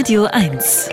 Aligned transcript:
Radio 0.00 0.24
1. 0.24 0.88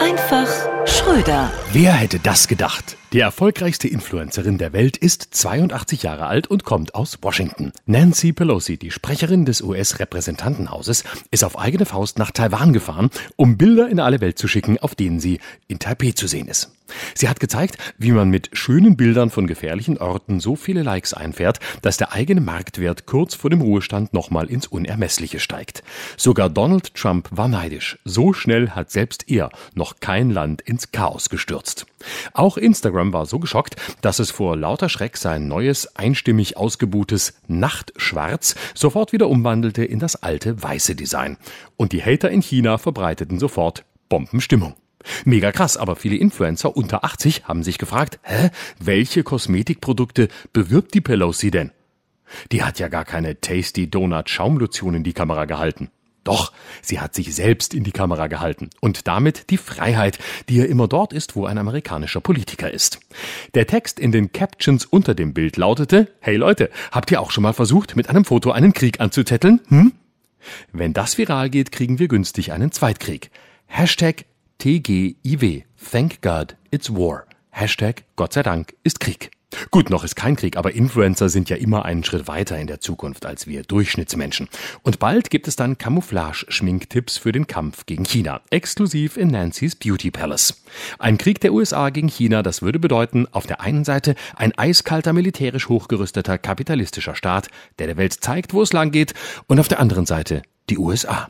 Einfach 0.00 0.46
Schröder. 0.86 1.50
Wer 1.72 1.94
hätte 1.94 2.20
das 2.20 2.46
gedacht? 2.46 2.96
Die 3.12 3.18
erfolgreichste 3.18 3.88
Influencerin 3.88 4.56
der 4.56 4.72
Welt 4.72 4.96
ist 4.96 5.30
82 5.32 6.04
Jahre 6.04 6.26
alt 6.26 6.46
und 6.46 6.62
kommt 6.62 6.94
aus 6.94 7.18
Washington. 7.22 7.72
Nancy 7.86 8.32
Pelosi, 8.32 8.76
die 8.76 8.92
Sprecherin 8.92 9.46
des 9.46 9.62
US-Repräsentantenhauses, 9.62 11.02
ist 11.32 11.42
auf 11.42 11.58
eigene 11.58 11.86
Faust 11.86 12.20
nach 12.20 12.30
Taiwan 12.30 12.72
gefahren, 12.72 13.10
um 13.34 13.58
Bilder 13.58 13.88
in 13.88 13.98
alle 13.98 14.20
Welt 14.20 14.38
zu 14.38 14.46
schicken, 14.46 14.78
auf 14.78 14.94
denen 14.94 15.18
sie 15.18 15.40
in 15.66 15.80
Taipei 15.80 16.12
zu 16.12 16.28
sehen 16.28 16.46
ist. 16.46 16.77
Sie 17.18 17.28
hat 17.28 17.40
gezeigt, 17.40 17.78
wie 17.98 18.12
man 18.12 18.30
mit 18.30 18.50
schönen 18.52 18.96
Bildern 18.96 19.30
von 19.30 19.48
gefährlichen 19.48 19.98
Orten 19.98 20.38
so 20.38 20.54
viele 20.54 20.84
Likes 20.84 21.14
einfährt, 21.14 21.58
dass 21.82 21.96
der 21.96 22.12
eigene 22.12 22.40
Marktwert 22.40 23.06
kurz 23.06 23.34
vor 23.34 23.50
dem 23.50 23.60
Ruhestand 23.60 24.14
nochmal 24.14 24.48
ins 24.48 24.68
Unermessliche 24.68 25.40
steigt. 25.40 25.82
Sogar 26.16 26.48
Donald 26.48 26.94
Trump 26.94 27.28
war 27.32 27.48
neidisch. 27.48 27.98
So 28.04 28.32
schnell 28.32 28.70
hat 28.70 28.92
selbst 28.92 29.28
er 29.28 29.50
noch 29.74 29.98
kein 29.98 30.30
Land 30.30 30.62
ins 30.62 30.92
Chaos 30.92 31.28
gestürzt. 31.28 31.86
Auch 32.34 32.56
Instagram 32.56 33.12
war 33.12 33.26
so 33.26 33.40
geschockt, 33.40 33.74
dass 34.00 34.20
es 34.20 34.30
vor 34.30 34.56
lauter 34.56 34.88
Schreck 34.88 35.16
sein 35.16 35.48
neues, 35.48 35.96
einstimmig 35.96 36.56
ausgebuhtes 36.56 37.34
Nachtschwarz 37.48 38.54
sofort 38.74 39.12
wieder 39.12 39.28
umwandelte 39.28 39.84
in 39.84 39.98
das 39.98 40.22
alte 40.22 40.62
weiße 40.62 40.94
Design. 40.94 41.36
Und 41.76 41.90
die 41.90 42.00
Hater 42.04 42.30
in 42.30 42.42
China 42.42 42.78
verbreiteten 42.78 43.40
sofort 43.40 43.84
Bombenstimmung. 44.08 44.76
Mega 45.24 45.52
krass, 45.52 45.76
aber 45.76 45.96
viele 45.96 46.16
Influencer 46.16 46.76
unter 46.76 47.04
80 47.04 47.44
haben 47.44 47.62
sich 47.62 47.78
gefragt, 47.78 48.18
hä, 48.22 48.50
welche 48.78 49.22
Kosmetikprodukte 49.22 50.28
bewirbt 50.52 50.94
die 50.94 51.00
Pelosi 51.00 51.50
denn? 51.50 51.72
Die 52.52 52.62
hat 52.62 52.78
ja 52.78 52.88
gar 52.88 53.04
keine 53.04 53.40
Tasty 53.40 53.88
Donut 53.88 54.28
Schaumlotion 54.28 54.94
in 54.94 55.04
die 55.04 55.14
Kamera 55.14 55.44
gehalten. 55.46 55.90
Doch, 56.24 56.52
sie 56.82 57.00
hat 57.00 57.14
sich 57.14 57.34
selbst 57.34 57.72
in 57.72 57.84
die 57.84 57.92
Kamera 57.92 58.26
gehalten 58.26 58.68
und 58.80 59.08
damit 59.08 59.48
die 59.48 59.56
Freiheit, 59.56 60.18
die 60.50 60.56
ja 60.56 60.64
immer 60.64 60.86
dort 60.86 61.14
ist, 61.14 61.36
wo 61.36 61.46
ein 61.46 61.56
amerikanischer 61.56 62.20
Politiker 62.20 62.70
ist. 62.70 63.00
Der 63.54 63.66
Text 63.66 63.98
in 63.98 64.12
den 64.12 64.30
Captions 64.30 64.84
unter 64.84 65.14
dem 65.14 65.32
Bild 65.32 65.56
lautete, 65.56 66.08
Hey 66.20 66.36
Leute, 66.36 66.68
habt 66.90 67.10
ihr 67.10 67.22
auch 67.22 67.30
schon 67.30 67.44
mal 67.44 67.54
versucht, 67.54 67.96
mit 67.96 68.10
einem 68.10 68.26
Foto 68.26 68.50
einen 68.50 68.74
Krieg 68.74 69.00
anzutetteln? 69.00 69.60
Hm? 69.68 69.92
Wenn 70.70 70.92
das 70.92 71.16
viral 71.16 71.48
geht, 71.48 71.72
kriegen 71.72 71.98
wir 71.98 72.08
günstig 72.08 72.52
einen 72.52 72.72
Zweitkrieg. 72.72 73.30
Hashtag 73.66 74.24
TGIW. 74.58 75.62
Thank 75.76 76.20
God 76.20 76.56
it's 76.72 76.90
war. 76.90 77.26
Hashtag 77.50 78.04
Gott 78.16 78.32
sei 78.32 78.42
Dank 78.42 78.74
ist 78.82 78.98
Krieg. 78.98 79.30
Gut, 79.70 79.88
noch 79.88 80.04
ist 80.04 80.16
kein 80.16 80.36
Krieg, 80.36 80.56
aber 80.56 80.74
Influencer 80.74 81.28
sind 81.28 81.48
ja 81.48 81.56
immer 81.56 81.84
einen 81.84 82.04
Schritt 82.04 82.28
weiter 82.28 82.58
in 82.58 82.66
der 82.66 82.80
Zukunft 82.80 83.24
als 83.24 83.46
wir 83.46 83.62
Durchschnittsmenschen. 83.62 84.48
Und 84.82 84.98
bald 84.98 85.30
gibt 85.30 85.48
es 85.48 85.56
dann 85.56 85.78
Camouflage-Schminktipps 85.78 87.18
für 87.18 87.32
den 87.32 87.46
Kampf 87.46 87.86
gegen 87.86 88.04
China, 88.04 88.40
exklusiv 88.50 89.16
in 89.16 89.28
Nancy's 89.28 89.76
Beauty 89.76 90.10
Palace. 90.10 90.62
Ein 90.98 91.18
Krieg 91.18 91.40
der 91.40 91.52
USA 91.52 91.90
gegen 91.90 92.08
China, 92.08 92.42
das 92.42 92.60
würde 92.60 92.78
bedeuten, 92.78 93.26
auf 93.30 93.46
der 93.46 93.60
einen 93.60 93.84
Seite 93.84 94.16
ein 94.36 94.56
eiskalter, 94.58 95.12
militärisch 95.12 95.68
hochgerüsteter, 95.68 96.36
kapitalistischer 96.36 97.14
Staat, 97.14 97.48
der 97.78 97.86
der 97.86 97.96
Welt 97.96 98.12
zeigt, 98.12 98.52
wo 98.52 98.60
es 98.62 98.72
lang 98.72 98.90
geht, 98.90 99.14
und 99.46 99.60
auf 99.60 99.68
der 99.68 99.80
anderen 99.80 100.04
Seite 100.04 100.42
die 100.68 100.78
USA. 100.78 101.28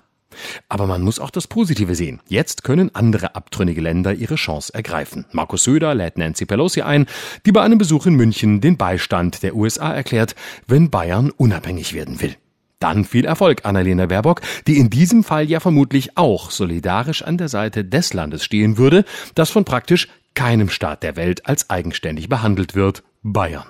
Aber 0.69 0.87
man 0.87 1.03
muss 1.03 1.19
auch 1.19 1.31
das 1.31 1.47
Positive 1.47 1.95
sehen. 1.95 2.21
Jetzt 2.29 2.65
können 2.65 2.95
andere 2.95 3.35
abtrünnige 3.35 3.81
Länder 3.81 4.15
ihre 4.15 4.37
Chance 4.37 4.73
ergreifen. 4.75 5.27
Markus 5.33 5.65
Söder 5.65 5.95
lädt 5.95 6.19
Nancy 6.19 6.47
Pelosi 6.47 6.83
ein, 6.83 7.07
die 7.47 7.53
bei 7.53 7.63
einem 7.63 7.79
Besuch 7.79 8.07
in 8.07 8.15
München 8.15 8.61
den 8.61 8.77
Beistand 8.77 9.43
der 9.43 9.55
USA 9.55 9.93
erklärt, 9.93 10.35
wenn 10.67 10.91
Bayern 10.91 11.31
unabhängig 11.31 11.95
werden 11.95 12.21
will. 12.21 12.37
Dann 12.81 13.05
viel 13.05 13.25
Erfolg, 13.25 13.65
Annalena 13.65 14.07
Baerbock, 14.07 14.41
die 14.69 14.79
in 14.79 14.89
diesem 14.89 15.25
Fall 15.25 15.51
ja 15.51 15.59
vermutlich 15.59 16.17
auch 16.17 16.51
solidarisch 16.51 17.23
an 17.23 17.37
der 17.37 17.49
Seite 17.49 17.85
des 17.85 18.13
Landes 18.15 18.45
stehen 18.45 18.79
würde, 18.79 19.05
das 19.35 19.51
von 19.51 19.65
praktisch 19.65 20.09
keinem 20.35 20.69
Staat 20.69 21.03
der 21.03 21.17
Welt 21.17 21.47
als 21.47 21.71
eigenständig 21.71 22.29
behandelt 22.29 22.75
wird, 22.75 23.03
Bayern. 23.23 23.67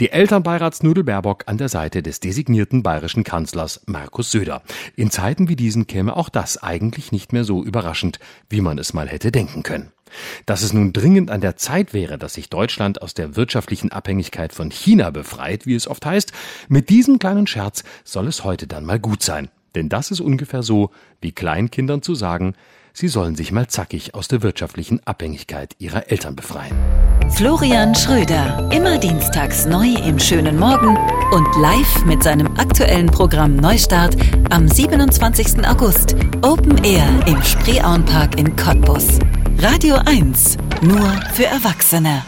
Die 0.00 0.10
Elternbeiratsnudel 0.10 1.04
Baerbock 1.04 1.44
an 1.46 1.58
der 1.58 1.68
Seite 1.68 2.02
des 2.02 2.20
designierten 2.20 2.82
bayerischen 2.82 3.22
Kanzlers 3.22 3.82
Markus 3.86 4.30
Söder. 4.30 4.62
In 4.96 5.10
Zeiten 5.10 5.48
wie 5.48 5.56
diesen 5.56 5.86
käme 5.86 6.16
auch 6.16 6.28
das 6.28 6.62
eigentlich 6.62 7.12
nicht 7.12 7.32
mehr 7.32 7.44
so 7.44 7.62
überraschend, 7.62 8.18
wie 8.48 8.60
man 8.60 8.78
es 8.78 8.92
mal 8.94 9.08
hätte 9.08 9.30
denken 9.30 9.62
können. 9.62 9.92
Dass 10.46 10.62
es 10.62 10.72
nun 10.72 10.92
dringend 10.92 11.30
an 11.30 11.40
der 11.40 11.56
Zeit 11.56 11.92
wäre, 11.92 12.18
dass 12.18 12.34
sich 12.34 12.48
Deutschland 12.48 13.02
aus 13.02 13.14
der 13.14 13.36
wirtschaftlichen 13.36 13.92
Abhängigkeit 13.92 14.52
von 14.52 14.70
China 14.70 15.10
befreit, 15.10 15.66
wie 15.66 15.74
es 15.74 15.86
oft 15.86 16.04
heißt, 16.04 16.32
mit 16.68 16.88
diesem 16.88 17.18
kleinen 17.18 17.46
Scherz 17.46 17.84
soll 18.04 18.26
es 18.26 18.42
heute 18.42 18.66
dann 18.66 18.84
mal 18.84 18.98
gut 18.98 19.22
sein. 19.22 19.48
Denn 19.74 19.88
das 19.88 20.10
ist 20.10 20.20
ungefähr 20.20 20.62
so, 20.62 20.90
wie 21.20 21.32
Kleinkindern 21.32 22.02
zu 22.02 22.14
sagen, 22.14 22.54
sie 22.98 23.08
sollen 23.08 23.36
sich 23.36 23.52
mal 23.52 23.68
zackig 23.68 24.14
aus 24.14 24.26
der 24.28 24.42
wirtschaftlichen 24.42 25.00
Abhängigkeit 25.06 25.74
ihrer 25.78 26.10
Eltern 26.10 26.34
befreien. 26.34 26.76
Florian 27.30 27.94
Schröder, 27.94 28.68
immer 28.72 28.98
dienstags 28.98 29.66
neu 29.66 29.86
im 30.06 30.18
schönen 30.18 30.58
Morgen 30.58 30.96
und 31.32 31.46
live 31.60 32.04
mit 32.06 32.22
seinem 32.22 32.48
aktuellen 32.58 33.06
Programm 33.06 33.56
Neustart 33.56 34.16
am 34.50 34.66
27. 34.66 35.64
August. 35.66 36.16
Open 36.42 36.82
Air 36.84 37.08
im 37.26 37.40
Spreeauenpark 37.42 38.38
in 38.38 38.56
Cottbus. 38.56 39.20
Radio 39.58 39.96
1, 40.04 40.56
nur 40.82 41.10
für 41.34 41.46
Erwachsene. 41.46 42.24